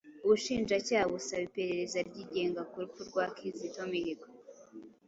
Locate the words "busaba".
1.13-1.43